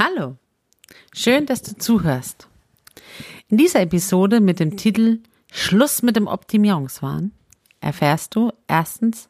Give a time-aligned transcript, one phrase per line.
[0.00, 0.36] Hallo,
[1.12, 2.46] schön, dass du zuhörst.
[3.48, 5.18] In dieser Episode mit dem Titel
[5.50, 7.32] Schluss mit dem Optimierungswahn
[7.80, 9.28] erfährst du erstens,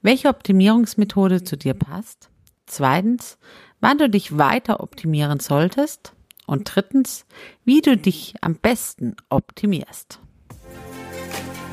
[0.00, 2.30] welche Optimierungsmethode zu dir passt,
[2.64, 3.36] zweitens,
[3.82, 6.14] wann du dich weiter optimieren solltest
[6.46, 7.26] und drittens,
[7.66, 10.18] wie du dich am besten optimierst.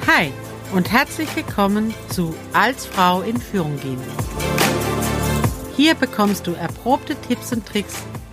[0.05, 0.33] Hi
[0.73, 4.01] und herzlich willkommen zu Als Frau in Führung gehen.
[5.77, 8.03] Hier bekommst du erprobte Tipps und Tricks,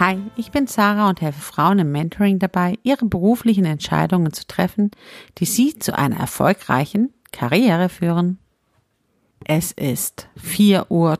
[0.00, 4.92] Hi, ich bin Sarah und helfe Frauen im Mentoring dabei, ihre beruflichen Entscheidungen zu treffen,
[5.36, 8.38] die sie zu einer erfolgreichen Karriere führen.
[9.44, 11.18] Es ist 4.30 Uhr.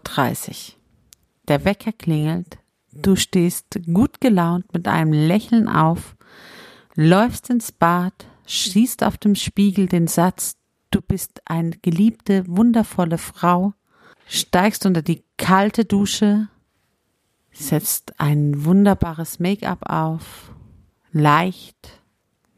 [1.49, 2.57] Der Wecker klingelt.
[2.91, 6.17] Du stehst gut gelaunt mit einem Lächeln auf,
[6.95, 8.15] läufst ins Bad,
[8.47, 10.57] schießt auf dem Spiegel den Satz,
[10.91, 13.75] du bist eine geliebte, wundervolle Frau,
[14.27, 16.49] steigst unter die kalte Dusche,
[17.53, 20.55] setzt ein wunderbares Make-up auf,
[21.13, 22.03] leicht,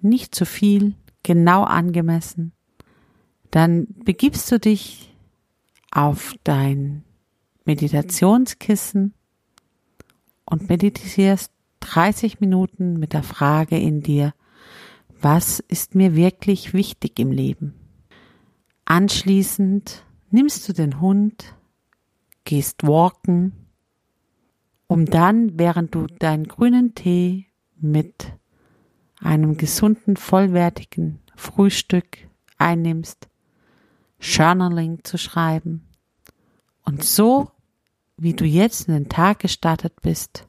[0.01, 2.53] nicht zu viel, genau angemessen.
[3.51, 5.15] Dann begibst du dich
[5.91, 7.05] auf dein
[7.65, 9.15] Meditationskissen
[10.45, 14.35] und meditierst 30 Minuten mit der Frage in dir,
[15.21, 17.75] was ist mir wirklich wichtig im Leben?
[18.85, 21.55] Anschließend nimmst du den Hund,
[22.45, 23.53] gehst walken,
[24.93, 27.47] um dann, während du deinen grünen Tee
[27.81, 28.31] mit
[29.21, 32.19] einem gesunden, vollwertigen Frühstück
[32.59, 33.27] einnimmst,
[34.21, 35.89] Journaling zu schreiben.
[36.85, 37.51] Und so,
[38.19, 40.47] wie du jetzt in den Tag gestartet bist,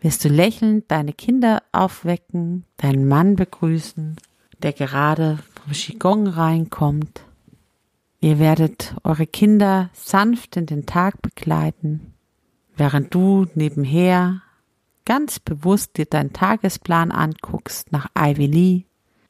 [0.00, 4.16] wirst du lächelnd deine Kinder aufwecken, deinen Mann begrüßen,
[4.62, 7.26] der gerade vom Qigong reinkommt.
[8.20, 12.14] Ihr werdet eure Kinder sanft in den Tag begleiten
[12.80, 14.40] während du nebenher
[15.04, 18.84] ganz bewusst dir deinen Tagesplan anguckst nach Ivy Lee,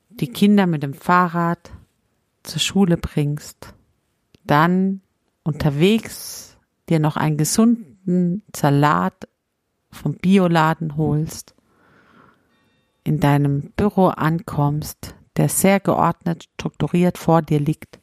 [0.09, 1.73] die Kinder mit dem Fahrrad
[2.45, 3.75] zur Schule bringst,
[4.45, 5.01] dann
[5.43, 9.27] unterwegs dir noch einen gesunden Salat
[9.91, 11.57] vom Bioladen holst,
[13.03, 17.99] in deinem Büro ankommst, der sehr geordnet, strukturiert vor dir liegt,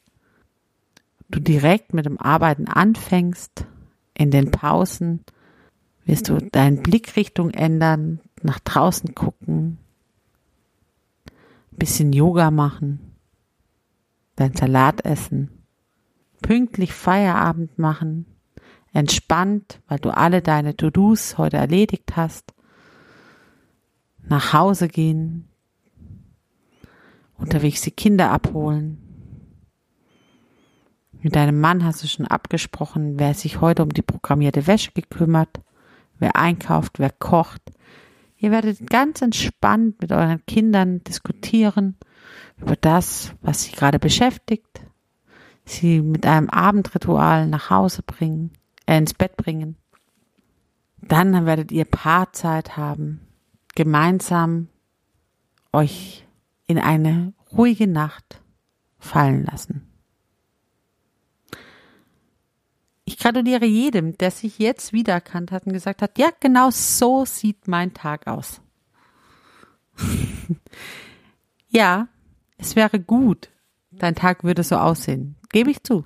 [1.29, 3.65] du direkt mit dem Arbeiten anfängst,
[4.13, 5.23] in den Pausen
[6.07, 9.77] wirst du deine Blickrichtung ändern, nach draußen gucken,
[11.71, 13.15] bisschen Yoga machen,
[14.35, 15.51] dein Salat essen,
[16.41, 18.25] pünktlich Feierabend machen,
[18.93, 22.53] entspannt, weil du alle deine To-Dos heute erledigt hast,
[24.23, 25.49] nach Hause gehen,
[27.37, 28.97] unterwegs die Kinder abholen.
[31.21, 35.59] Mit deinem Mann hast du schon abgesprochen, wer sich heute um die programmierte Wäsche gekümmert
[36.19, 37.61] wer einkauft, wer kocht.
[38.37, 41.97] Ihr werdet ganz entspannt mit euren Kindern diskutieren
[42.57, 44.81] über das, was sie gerade beschäftigt,
[45.65, 48.51] sie mit einem Abendritual nach Hause bringen,
[48.85, 49.77] äh, ins Bett bringen.
[51.01, 53.21] Dann werdet ihr Paarzeit haben,
[53.75, 54.67] gemeinsam
[55.71, 56.25] euch
[56.65, 58.41] in eine ruhige Nacht
[58.99, 59.86] fallen lassen.
[63.17, 67.67] Ich gratuliere jedem, der sich jetzt wiedererkannt hat und gesagt hat, ja, genau so sieht
[67.67, 68.61] mein Tag aus.
[71.67, 72.09] ja,
[72.59, 73.49] es wäre gut,
[73.89, 76.05] dein Tag würde so aussehen, gebe ich zu.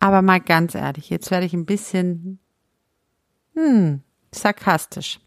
[0.00, 2.38] Aber mal ganz ehrlich, jetzt werde ich ein bisschen
[3.52, 4.00] hm,
[4.34, 5.20] sarkastisch.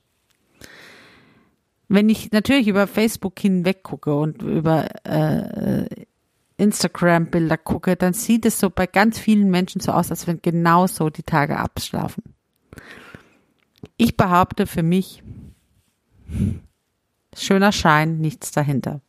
[1.90, 6.07] Wenn ich natürlich über Facebook hinweg gucke und über äh,
[6.58, 10.88] Instagram-Bilder gucke, dann sieht es so bei ganz vielen Menschen so aus, als wenn genau
[10.88, 12.24] so die Tage abschlafen.
[13.98, 15.24] Ich behaupte für mich,
[17.36, 19.02] schöner Schein, nichts dahinter.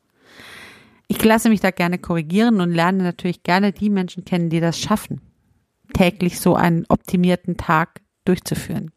[1.08, 4.78] Ich lasse mich da gerne korrigieren und lerne natürlich gerne die Menschen kennen, die das
[4.78, 5.22] schaffen,
[5.94, 8.92] täglich so einen optimierten Tag durchzuführen.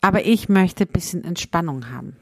[0.00, 2.16] Aber ich möchte ein bisschen Entspannung haben.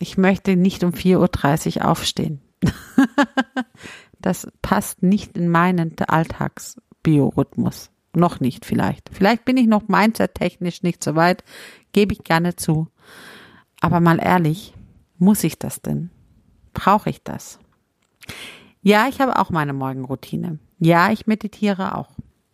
[0.00, 2.40] Ich möchte nicht um 4.30 Uhr aufstehen.
[4.20, 7.90] das passt nicht in meinen Alltagsbiorhythmus.
[8.14, 9.08] Noch nicht vielleicht.
[9.12, 11.44] Vielleicht bin ich noch mindset-technisch nicht so weit,
[11.92, 12.88] gebe ich gerne zu.
[13.80, 14.74] Aber mal ehrlich,
[15.18, 16.10] muss ich das denn?
[16.74, 17.58] Brauche ich das?
[18.82, 20.58] Ja, ich habe auch meine Morgenroutine.
[20.78, 22.10] Ja, ich meditiere auch.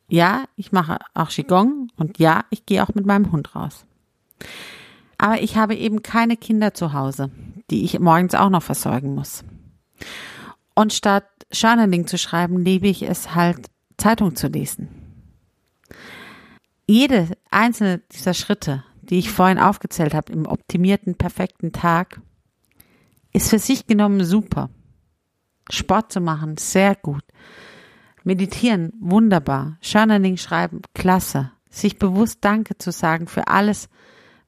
[0.08, 3.84] Ja, ich mache auch Qigong und ja, ich gehe auch mit meinem Hund raus.
[5.18, 7.30] Aber ich habe eben keine Kinder zu Hause,
[7.70, 9.44] die ich morgens auch noch versorgen muss.
[10.74, 13.66] Und statt Journaling zu schreiben, liebe ich es halt,
[13.96, 14.88] Zeitung zu lesen.
[16.86, 22.20] Jede einzelne dieser Schritte, die ich vorhin aufgezählt habe, im optimierten, perfekten Tag,
[23.32, 24.70] ist für sich genommen super.
[25.70, 27.24] Sport zu machen, sehr gut.
[28.24, 29.78] Meditieren, wunderbar.
[29.82, 31.52] Journaling schreiben, klasse.
[31.70, 33.88] Sich bewusst Danke zu sagen für alles,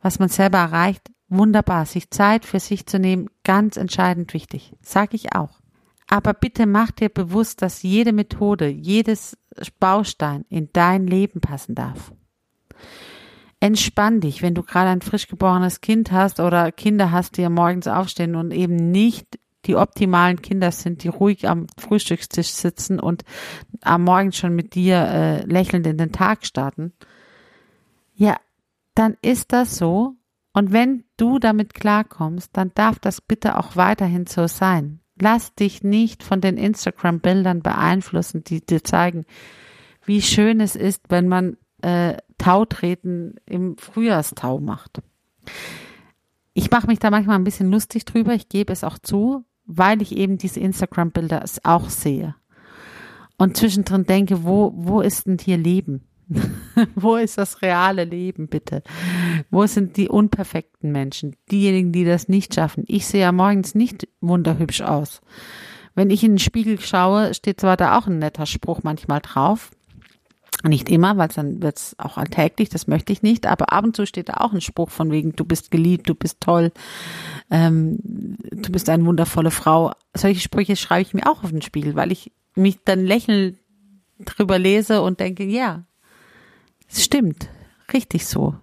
[0.01, 1.87] was man selber erreicht, wunderbar.
[1.87, 4.75] Sich Zeit für sich zu nehmen, ganz entscheidend wichtig.
[4.83, 5.61] Sag ich auch.
[6.09, 9.39] Aber bitte mach dir bewusst, dass jede Methode, jedes
[9.79, 12.13] Baustein in dein Leben passen darf.
[13.61, 17.87] Entspann dich, wenn du gerade ein frisch geborenes Kind hast oder Kinder hast, die morgens
[17.87, 23.25] aufstehen und eben nicht die optimalen Kinder sind, die ruhig am Frühstückstisch sitzen und
[23.83, 26.93] am Morgen schon mit dir äh, lächelnd in den Tag starten.
[28.15, 28.37] Ja,
[28.95, 30.17] dann ist das so.
[30.53, 35.01] Und wenn du damit klarkommst, dann darf das bitte auch weiterhin so sein.
[35.21, 39.27] Lass dich nicht von den Instagram-Bildern beeinflussen, die dir zeigen,
[40.05, 45.03] wie schön es ist, wenn man äh, Tautreten im Frühjahrstau macht.
[46.53, 50.03] Ich mache mich da manchmal ein bisschen lustig drüber, ich gebe es auch zu, weil
[50.03, 52.35] ich eben diese Instagram-Bilder auch sehe.
[53.39, 56.10] Und zwischendrin denke, wo, wo ist denn hier Leben?
[56.95, 58.83] Wo ist das reale Leben, bitte?
[59.51, 61.37] Wo sind die unperfekten Menschen?
[61.51, 62.85] Diejenigen, die das nicht schaffen.
[62.87, 65.21] Ich sehe ja morgens nicht wunderhübsch aus.
[65.95, 69.71] Wenn ich in den Spiegel schaue, steht zwar da auch ein netter Spruch manchmal drauf.
[70.63, 74.07] Nicht immer, weil dann wird's auch alltäglich, das möchte ich nicht, aber ab und zu
[74.07, 76.71] steht da auch ein Spruch von wegen, du bist geliebt, du bist toll,
[77.51, 79.93] ähm, du bist eine wundervolle Frau.
[80.15, 83.59] Solche Sprüche schreibe ich mir auch auf den Spiegel, weil ich mich dann lächeln
[84.19, 85.87] drüber lese und denke, ja,
[86.91, 87.49] es stimmt,
[87.93, 88.57] richtig so.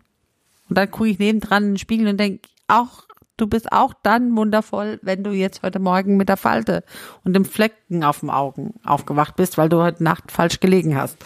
[0.70, 3.04] Und dann gucke ich nebendran in den Spiegel und denke, auch,
[3.38, 6.84] du bist auch dann wundervoll, wenn du jetzt heute Morgen mit der Falte
[7.24, 11.18] und dem Flecken auf dem Augen aufgewacht bist, weil du heute Nacht falsch gelegen hast.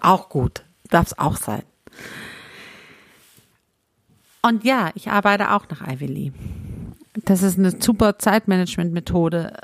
[0.00, 0.64] Auch gut.
[0.88, 1.62] Darf es auch sein.
[4.42, 6.32] Und ja, ich arbeite auch nach Ivy Lee.
[7.24, 9.56] Das ist eine super Zeitmanagement-Methode.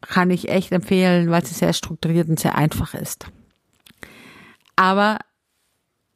[0.00, 3.26] Kann ich echt empfehlen, weil sie sehr strukturiert und sehr einfach ist.
[4.76, 5.18] Aber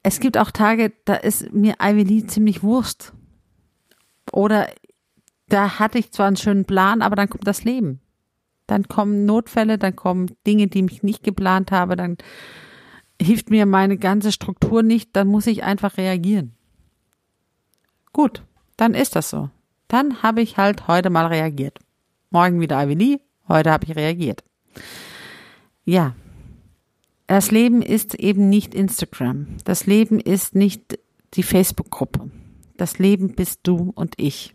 [0.03, 3.13] es gibt auch Tage, da ist mir Ivy Lee ziemlich Wurst.
[4.33, 4.69] Oder
[5.49, 8.01] da hatte ich zwar einen schönen Plan, aber dann kommt das Leben.
[8.67, 12.17] Dann kommen Notfälle, dann kommen Dinge, die ich nicht geplant habe, dann
[13.21, 16.55] hilft mir meine ganze Struktur nicht, dann muss ich einfach reagieren.
[18.13, 18.43] Gut,
[18.77, 19.51] dann ist das so.
[19.89, 21.79] Dann habe ich halt heute mal reagiert.
[22.31, 24.43] Morgen wieder Ivy Lee, heute habe ich reagiert.
[25.85, 26.15] Ja,
[27.33, 29.57] das Leben ist eben nicht Instagram.
[29.65, 30.99] Das Leben ist nicht
[31.33, 32.31] die Facebook-Gruppe.
[32.77, 34.53] Das Leben bist du und ich.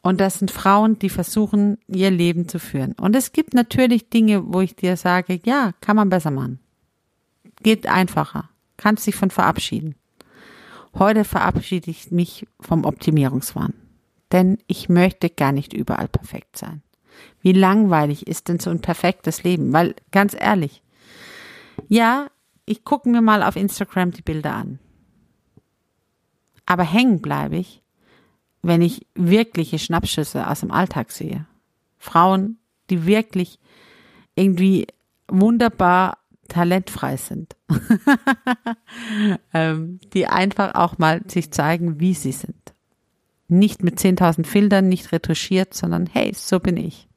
[0.00, 2.92] Und das sind Frauen, die versuchen, ihr Leben zu führen.
[2.92, 6.58] Und es gibt natürlich Dinge, wo ich dir sage, ja, kann man besser machen.
[7.62, 8.48] Geht einfacher.
[8.78, 9.94] Kannst dich von verabschieden.
[10.94, 13.74] Heute verabschiede ich mich vom Optimierungswahn.
[14.32, 16.80] Denn ich möchte gar nicht überall perfekt sein.
[17.42, 19.74] Wie langweilig ist denn so ein perfektes Leben?
[19.74, 20.82] Weil, ganz ehrlich,
[21.88, 22.28] ja,
[22.64, 24.78] ich gucke mir mal auf Instagram die Bilder an.
[26.66, 27.82] Aber hängen bleibe ich,
[28.62, 31.46] wenn ich wirkliche Schnappschüsse aus dem Alltag sehe.
[31.98, 32.58] Frauen,
[32.90, 33.58] die wirklich
[34.34, 34.88] irgendwie
[35.28, 36.18] wunderbar
[36.48, 37.56] talentfrei sind.
[39.54, 42.54] ähm, die einfach auch mal sich zeigen, wie sie sind.
[43.48, 47.08] Nicht mit 10.000 Filtern, nicht retuschiert, sondern hey, so bin ich.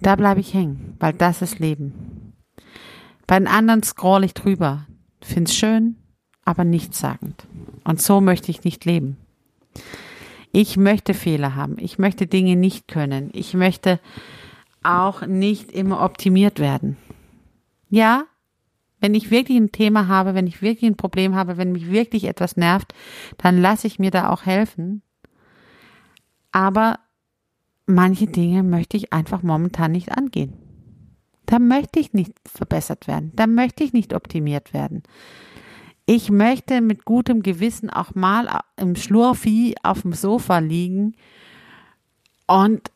[0.00, 2.23] Da bleibe ich hängen, weil das ist Leben.
[3.26, 4.86] Bei den anderen scroll ich drüber,
[5.20, 5.96] find's schön,
[6.44, 7.46] aber nichtssagend.
[7.84, 9.16] Und so möchte ich nicht leben.
[10.52, 11.76] Ich möchte Fehler haben.
[11.78, 13.30] Ich möchte Dinge nicht können.
[13.32, 13.98] Ich möchte
[14.82, 16.96] auch nicht immer optimiert werden.
[17.88, 18.24] Ja,
[19.00, 22.24] wenn ich wirklich ein Thema habe, wenn ich wirklich ein Problem habe, wenn mich wirklich
[22.24, 22.94] etwas nervt,
[23.38, 25.02] dann lasse ich mir da auch helfen.
[26.52, 27.00] Aber
[27.86, 30.54] manche Dinge möchte ich einfach momentan nicht angehen.
[31.46, 33.32] Da möchte ich nicht verbessert werden.
[33.34, 35.02] Da möchte ich nicht optimiert werden.
[36.06, 41.16] Ich möchte mit gutem Gewissen auch mal im Schlurfi auf dem Sofa liegen
[42.46, 42.90] und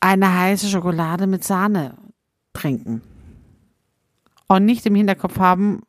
[0.00, 1.96] eine heiße Schokolade mit Sahne
[2.52, 3.02] trinken.
[4.48, 5.82] Und nicht im Hinterkopf haben,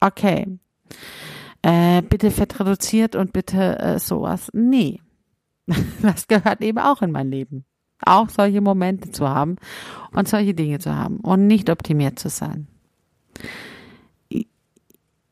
[0.00, 0.58] okay,
[1.62, 4.50] äh, bitte fett reduziert und bitte äh, sowas.
[4.52, 5.00] Nee,
[6.02, 7.64] das gehört eben auch in mein Leben.
[8.04, 9.56] Auch solche Momente zu haben
[10.12, 12.66] und solche Dinge zu haben und nicht optimiert zu sein.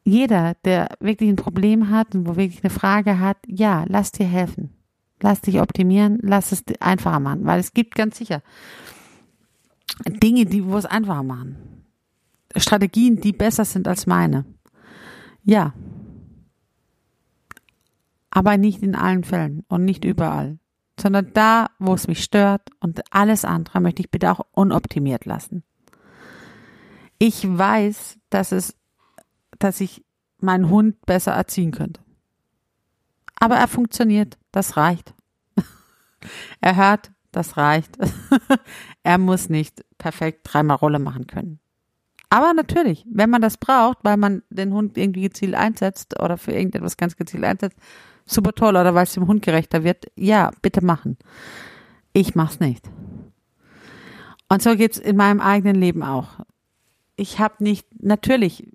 [0.05, 4.27] Jeder, der wirklich ein Problem hat und wo wirklich eine Frage hat, ja, lass dir
[4.27, 4.71] helfen.
[5.21, 8.43] Lass dich optimieren, lass es einfacher machen, weil es gibt ganz sicher
[10.05, 11.57] Dinge, die wo es einfacher machen.
[12.55, 14.45] Strategien, die besser sind als meine.
[15.43, 15.73] Ja.
[18.31, 20.59] Aber nicht in allen Fällen und nicht überall
[20.99, 25.63] sondern da, wo es mich stört und alles andere möchte ich bitte auch unoptimiert lassen.
[27.19, 28.77] Ich weiß, dass es,
[29.59, 30.05] dass ich
[30.39, 32.01] meinen Hund besser erziehen könnte.
[33.39, 35.15] Aber er funktioniert, das reicht.
[36.61, 37.99] er hört, das reicht.
[39.03, 41.61] er muss nicht perfekt dreimal Rolle machen können.
[42.29, 46.53] Aber natürlich, wenn man das braucht, weil man den Hund irgendwie gezielt einsetzt oder für
[46.53, 47.79] irgendetwas ganz gezielt einsetzt,
[48.27, 51.17] super toll oder weil es dem Hund gerechter wird, ja, bitte machen.
[52.13, 52.89] Ich mach's nicht.
[54.49, 56.41] Und so geht's in meinem eigenen Leben auch.
[57.17, 58.69] Ich habe nicht, natürlich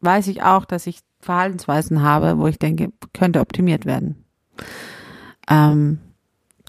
[0.00, 4.24] weiß ich auch, dass ich Verhaltensweisen habe, wo ich denke, könnte optimiert werden.
[5.48, 5.98] Ähm,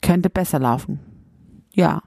[0.02, 1.00] könnte besser laufen.
[1.74, 2.02] Ja.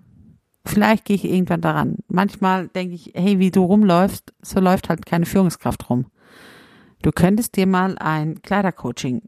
[0.65, 1.97] Vielleicht gehe ich irgendwann daran.
[2.09, 6.07] Manchmal denke ich, hey, wie du rumläufst, so läuft halt keine Führungskraft rum.
[7.03, 9.23] Du könntest dir mal ein Kleidercoaching,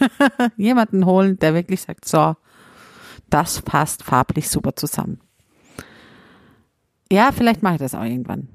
[0.56, 2.36] jemanden holen, der wirklich sagt, so,
[3.30, 5.20] das passt farblich super zusammen.
[7.10, 8.48] Ja, vielleicht mache ich das auch irgendwann.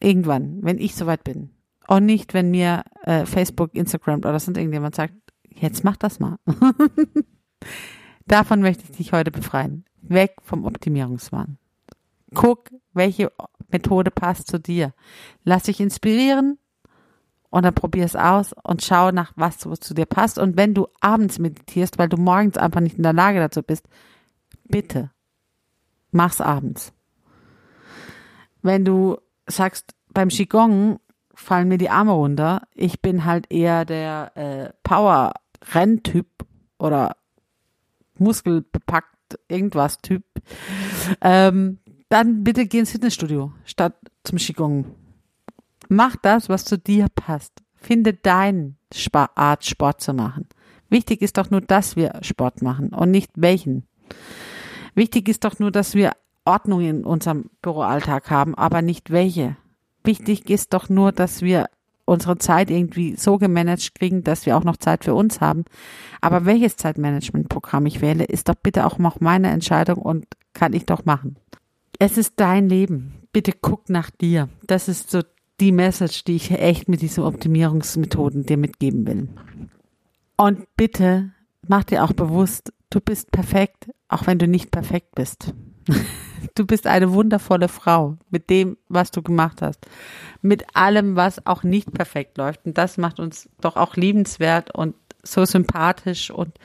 [0.00, 1.50] Irgendwann, wenn ich soweit bin.
[1.88, 5.14] Und nicht, wenn mir äh, Facebook, Instagram oder sonst irgendjemand sagt,
[5.48, 6.38] jetzt mach das mal.
[8.26, 9.84] Davon möchte ich dich heute befreien.
[10.00, 11.58] Weg vom Optimierungswahn.
[12.34, 13.32] Guck, welche
[13.70, 14.94] Methode passt zu dir.
[15.44, 16.58] Lass dich inspirieren
[17.52, 20.38] und dann probier es aus und schau nach, was zu dir passt.
[20.38, 23.86] Und wenn du abends meditierst, weil du morgens einfach nicht in der Lage dazu bist,
[24.64, 25.10] bitte
[26.12, 26.94] mach's abends.
[28.62, 30.98] Wenn du sagst, beim Qigong
[31.34, 36.28] fallen mir die Arme runter, ich bin halt eher der äh, Power-Renntyp
[36.78, 37.16] oder
[38.16, 40.24] muskelbepackt irgendwas Typ,
[41.20, 43.94] ähm, dann bitte geh ins Fitnessstudio statt
[44.24, 44.86] zum Qigong
[45.92, 47.52] Mach das, was zu dir passt.
[47.74, 48.76] Finde deine
[49.34, 50.48] Art, Sport zu machen.
[50.88, 53.86] Wichtig ist doch nur, dass wir Sport machen und nicht welchen.
[54.94, 56.12] Wichtig ist doch nur, dass wir
[56.46, 59.58] Ordnung in unserem Büroalltag haben, aber nicht welche.
[60.02, 61.66] Wichtig ist doch nur, dass wir
[62.06, 65.66] unsere Zeit irgendwie so gemanagt kriegen, dass wir auch noch Zeit für uns haben.
[66.22, 70.86] Aber welches Zeitmanagementprogramm ich wähle, ist doch bitte auch noch meine Entscheidung und kann ich
[70.86, 71.36] doch machen.
[71.98, 73.28] Es ist dein Leben.
[73.30, 74.48] Bitte guck nach dir.
[74.66, 75.20] Das ist so
[75.62, 79.28] die Message, die ich echt mit diesen Optimierungsmethoden dir mitgeben will.
[80.36, 81.30] Und bitte
[81.68, 85.54] mach dir auch bewusst, du bist perfekt, auch wenn du nicht perfekt bist.
[86.56, 89.86] Du bist eine wundervolle Frau mit dem, was du gemacht hast.
[90.42, 92.66] Mit allem, was auch nicht perfekt läuft.
[92.66, 96.58] Und das macht uns doch auch liebenswert und so sympathisch und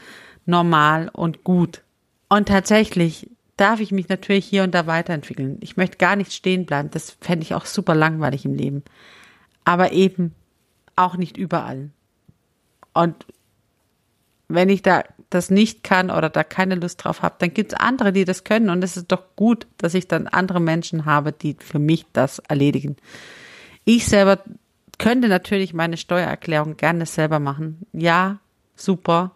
[0.47, 1.83] normal und gut.
[2.27, 5.57] Und tatsächlich darf ich mich natürlich hier und da weiterentwickeln.
[5.61, 6.89] Ich möchte gar nicht stehen bleiben.
[6.91, 8.83] Das fände ich auch super langweilig im Leben.
[9.65, 10.33] Aber eben
[10.95, 11.89] auch nicht überall.
[12.93, 13.25] Und
[14.47, 17.79] wenn ich da das nicht kann oder da keine Lust drauf habe, dann gibt es
[17.79, 18.69] andere, die das können.
[18.69, 22.39] Und es ist doch gut, dass ich dann andere Menschen habe, die für mich das
[22.39, 22.95] erledigen.
[23.83, 24.39] Ich selber
[24.97, 27.85] könnte natürlich meine Steuererklärung gerne selber machen.
[27.93, 28.39] Ja,
[28.75, 29.35] super.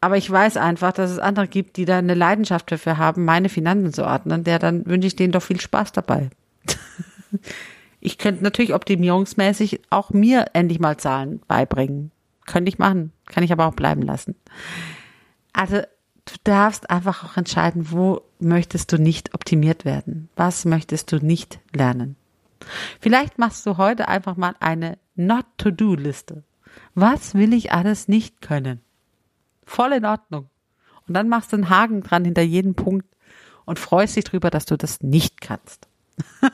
[0.00, 3.50] Aber ich weiß einfach, dass es andere gibt, die da eine Leidenschaft dafür haben, meine
[3.50, 4.44] Finanzen zu ordnen.
[4.44, 6.30] Der dann wünsche ich denen doch viel Spaß dabei.
[8.00, 12.12] ich könnte natürlich optimierungsmäßig auch mir endlich mal Zahlen beibringen.
[12.46, 13.12] Könnte ich machen.
[13.26, 14.36] Kann ich aber auch bleiben lassen.
[15.52, 20.30] Also, du darfst einfach auch entscheiden, wo möchtest du nicht optimiert werden?
[20.34, 22.16] Was möchtest du nicht lernen?
[23.00, 26.42] Vielleicht machst du heute einfach mal eine Not-to-Do-Liste.
[26.94, 28.80] Was will ich alles nicht können?
[29.70, 30.50] Voll in Ordnung.
[31.06, 33.06] Und dann machst du einen Haken dran hinter jedem Punkt
[33.66, 35.86] und freust dich drüber, dass du das nicht kannst.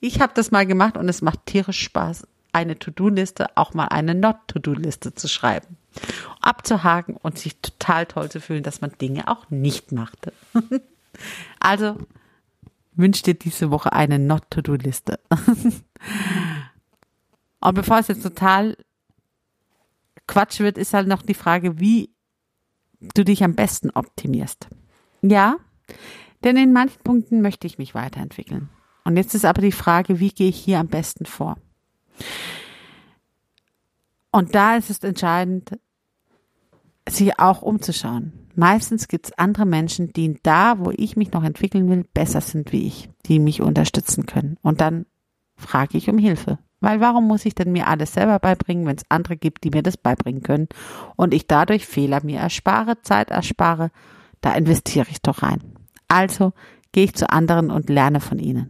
[0.00, 4.14] ich habe das mal gemacht und es macht tierisch Spaß, eine To-Do-Liste, auch mal eine
[4.14, 5.78] Not-To-Do-Liste zu schreiben.
[6.40, 10.32] Abzuhaken und sich total toll zu fühlen, dass man Dinge auch nicht machte.
[11.58, 11.98] also
[12.92, 15.18] wünsche dir diese Woche eine Not-To-Do-Liste.
[17.60, 18.76] und bevor es jetzt total
[20.28, 22.13] Quatsch wird, ist halt noch die Frage, wie
[23.14, 24.68] du dich am besten optimierst.
[25.22, 25.56] Ja,
[26.42, 28.68] denn in manchen Punkten möchte ich mich weiterentwickeln.
[29.04, 31.56] Und jetzt ist aber die Frage, wie gehe ich hier am besten vor?
[34.30, 35.78] Und da ist es entscheidend,
[37.08, 38.32] sich auch umzuschauen.
[38.56, 42.72] Meistens gibt es andere Menschen, die da, wo ich mich noch entwickeln will, besser sind
[42.72, 44.56] wie ich, die mich unterstützen können.
[44.62, 45.06] Und dann
[45.56, 46.58] frage ich um Hilfe.
[46.84, 49.82] Weil warum muss ich denn mir alles selber beibringen, wenn es andere gibt, die mir
[49.82, 50.68] das beibringen können
[51.16, 53.90] und ich dadurch Fehler mir erspare, Zeit erspare,
[54.42, 55.62] da investiere ich doch rein.
[56.08, 56.52] Also
[56.92, 58.68] gehe ich zu anderen und lerne von ihnen.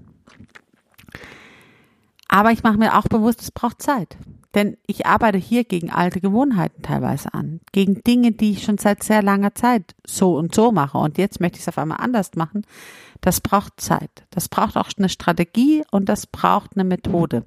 [2.29, 4.17] Aber ich mache mir auch bewusst, es braucht Zeit.
[4.55, 9.03] Denn ich arbeite hier gegen alte Gewohnheiten teilweise an, gegen Dinge, die ich schon seit
[9.03, 12.37] sehr langer Zeit so und so mache und jetzt möchte ich es auf einmal anders
[12.37, 12.65] machen.
[13.21, 14.25] Das braucht Zeit.
[14.31, 17.45] Das braucht auch eine Strategie und das braucht eine Methode.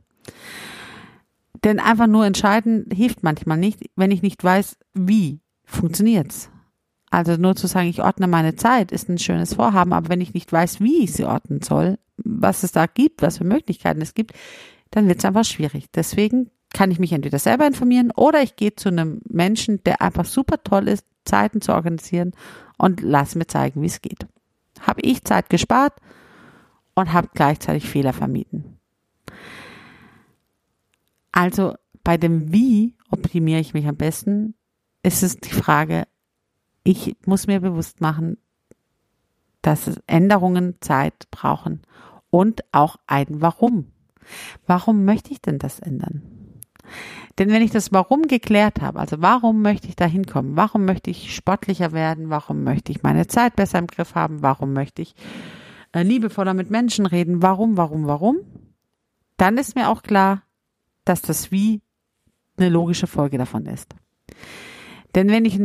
[1.63, 6.49] Denn einfach nur entscheiden hilft manchmal nicht, wenn ich nicht weiß, wie funktioniert's.
[7.09, 10.33] Also nur zu sagen, ich ordne meine Zeit, ist ein schönes Vorhaben, aber wenn ich
[10.33, 14.13] nicht weiß, wie ich sie ordnen soll, was es da gibt, was für Möglichkeiten es
[14.13, 14.33] gibt,
[14.91, 15.85] dann wird es einfach schwierig.
[15.93, 20.25] Deswegen kann ich mich entweder selber informieren oder ich gehe zu einem Menschen, der einfach
[20.25, 22.33] super toll ist, Zeiten zu organisieren
[22.77, 24.27] und lass mir zeigen, wie es geht.
[24.81, 25.93] Habe ich Zeit gespart
[26.93, 28.76] und habe gleichzeitig Fehler vermieden.
[31.37, 34.55] Also bei dem Wie optimiere ich mich am besten,
[35.03, 36.07] ist es die Frage,
[36.83, 38.39] ich muss mir bewusst machen,
[39.61, 41.83] dass Änderungen Zeit brauchen
[42.31, 43.91] und auch ein Warum.
[44.65, 46.23] Warum möchte ich denn das ändern?
[47.37, 51.11] Denn wenn ich das Warum geklärt habe, also warum möchte ich da hinkommen, warum möchte
[51.11, 55.13] ich sportlicher werden, warum möchte ich meine Zeit besser im Griff haben, warum möchte ich
[55.91, 58.37] äh, liebevoller mit Menschen reden, warum, warum, warum,
[59.37, 60.41] dann ist mir auch klar,
[61.09, 61.81] dass das Wie
[62.57, 63.95] eine logische Folge davon ist.
[65.15, 65.59] Denn wenn ich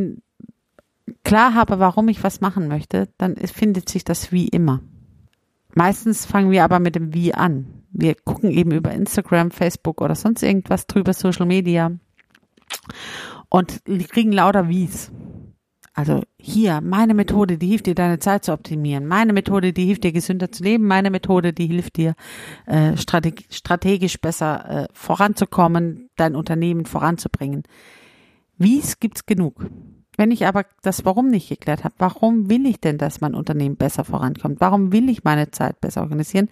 [1.24, 4.80] klar habe, warum ich was machen möchte, dann findet sich das Wie immer.
[5.74, 7.82] Meistens fangen wir aber mit dem Wie an.
[7.90, 11.92] Wir gucken eben über Instagram, Facebook oder sonst irgendwas drüber, Social Media
[13.48, 15.10] und kriegen lauter Wies.
[15.94, 19.06] Also hier, meine Methode, die hilft dir, deine Zeit zu optimieren.
[19.06, 20.86] Meine Methode, die hilft dir, gesünder zu leben.
[20.86, 22.14] Meine Methode, die hilft dir,
[22.66, 27.62] äh, strategisch besser äh, voranzukommen, dein Unternehmen voranzubringen.
[28.58, 29.66] Wies gibt's genug.
[30.16, 33.76] Wenn ich aber das Warum nicht geklärt habe, warum will ich denn, dass mein Unternehmen
[33.76, 34.60] besser vorankommt?
[34.60, 36.48] Warum will ich meine Zeit besser organisieren?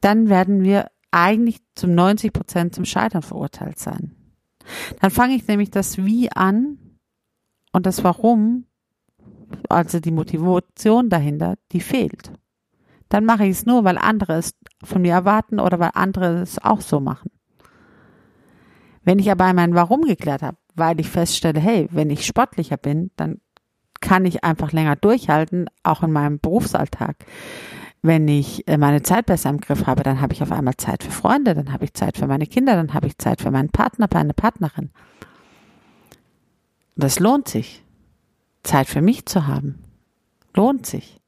[0.00, 4.14] Dann werden wir eigentlich zum 90 Prozent zum Scheitern verurteilt sein.
[5.00, 6.78] Dann fange ich nämlich das Wie an
[7.72, 8.64] und das Warum,
[9.68, 12.32] also die Motivation dahinter, die fehlt.
[13.08, 16.62] Dann mache ich es nur, weil andere es von mir erwarten oder weil andere es
[16.62, 17.30] auch so machen.
[19.02, 23.10] Wenn ich aber mein Warum geklärt habe, weil ich feststelle, hey, wenn ich sportlicher bin,
[23.16, 23.40] dann
[24.00, 27.16] kann ich einfach länger durchhalten, auch in meinem Berufsalltag.
[28.02, 31.02] Wenn ich äh, meine Zeit besser im Griff habe, dann habe ich auf einmal Zeit
[31.02, 33.70] für Freunde, dann habe ich Zeit für meine Kinder, dann habe ich Zeit für meinen
[33.70, 34.90] Partner, meine Partnerin.
[36.94, 37.84] Das lohnt sich.
[38.68, 39.82] Zeit für mich zu haben.
[40.54, 41.20] Lohnt sich.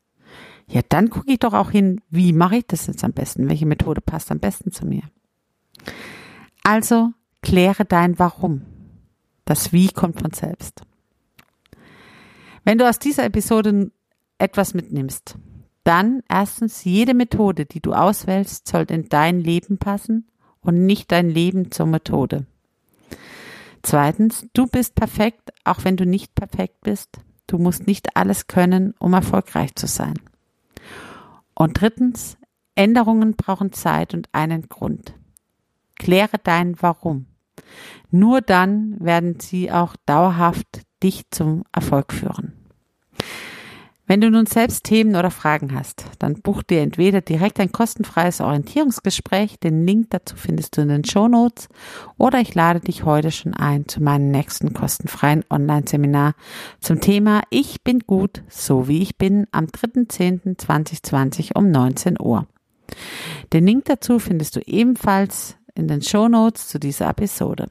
[0.69, 3.49] Ja, dann gucke ich doch auch hin, wie mache ich das jetzt am besten?
[3.49, 5.03] Welche Methode passt am besten zu mir?
[6.63, 8.63] Also kläre dein Warum.
[9.47, 10.83] Das Wie kommt von selbst.
[12.63, 13.91] Wenn du aus dieser Episode
[14.39, 15.37] etwas mitnimmst,
[15.83, 20.29] dann erstens, jede Methode, die du auswählst, sollte in dein Leben passen
[20.61, 22.47] und nicht dein Leben zur Methode.
[23.83, 27.19] Zweitens, du bist perfekt, auch wenn du nicht perfekt bist.
[27.51, 30.15] Du musst nicht alles können, um erfolgreich zu sein.
[31.53, 32.39] Und drittens,
[32.77, 35.15] Änderungen brauchen Zeit und einen Grund.
[35.97, 37.27] Kläre dein Warum.
[38.13, 42.53] Nur dann werden sie auch dauerhaft dich zum Erfolg führen.
[44.11, 48.41] Wenn du nun selbst Themen oder Fragen hast, dann buch dir entweder direkt ein kostenfreies
[48.41, 51.69] Orientierungsgespräch, den Link dazu findest du in den Show Notes,
[52.19, 56.35] oder ich lade dich heute schon ein zu meinem nächsten kostenfreien Online-Seminar
[56.81, 62.49] zum Thema Ich bin gut, so wie ich bin, am 3.10.2020 um 19 Uhr.
[63.53, 67.69] Den Link dazu findest du ebenfalls in den Show Notes zu dieser Episode.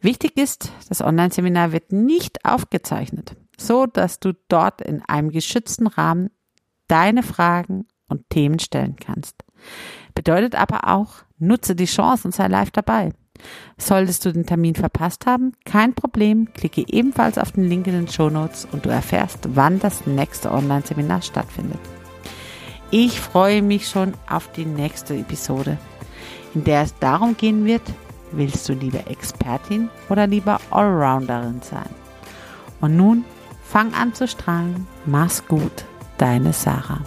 [0.00, 6.30] Wichtig ist, das Online-Seminar wird nicht aufgezeichnet, so dass du dort in einem geschützten Rahmen
[6.88, 9.44] deine Fragen und Themen stellen kannst.
[10.14, 13.12] Bedeutet aber auch, nutze die Chance und sei live dabei.
[13.76, 18.08] Solltest du den Termin verpasst haben, kein Problem, klicke ebenfalls auf den Link in den
[18.08, 21.80] Show Notes und du erfährst, wann das nächste Online-Seminar stattfindet.
[22.90, 25.76] Ich freue mich schon auf die nächste Episode,
[26.54, 27.82] in der es darum gehen wird,
[28.32, 31.88] Willst du lieber Expertin oder lieber Allrounderin sein?
[32.80, 33.24] Und nun
[33.68, 34.86] fang an zu strahlen.
[35.04, 35.84] Mach's gut,
[36.18, 37.00] deine Sarah.